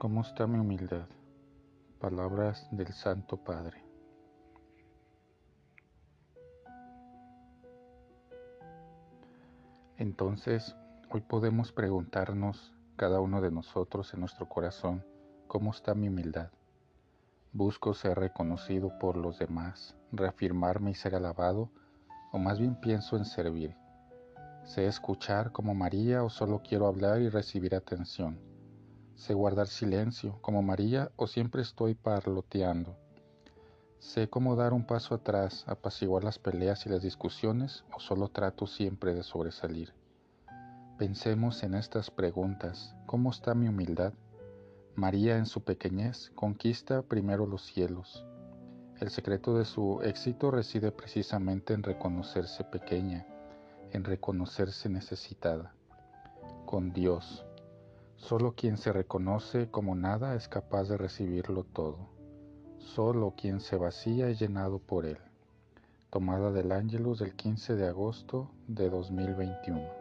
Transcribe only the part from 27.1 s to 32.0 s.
y recibir atención? Sé guardar silencio, como María, o siempre estoy